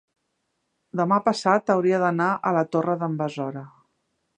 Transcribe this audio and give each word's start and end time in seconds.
Demà 1.01 1.19
passat 1.27 1.71
hauria 1.75 2.01
d'anar 2.07 2.33
a 2.53 2.59
la 2.59 2.67
Torre 2.77 3.01
d'en 3.05 3.23
Besora. 3.23 3.69